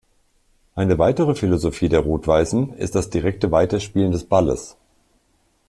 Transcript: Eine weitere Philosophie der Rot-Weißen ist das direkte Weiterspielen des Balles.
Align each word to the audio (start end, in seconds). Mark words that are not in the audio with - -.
Eine 0.73 0.97
weitere 0.97 1.35
Philosophie 1.35 1.87
der 1.87 1.99
Rot-Weißen 1.99 2.73
ist 2.73 2.95
das 2.95 3.11
direkte 3.11 3.51
Weiterspielen 3.51 4.11
des 4.11 4.23
Balles. 4.23 4.75